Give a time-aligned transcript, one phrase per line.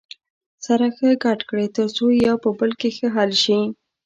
[0.65, 3.59] سره ښه ګډ کړئ تر څو یو په بل کې ښه حل شي.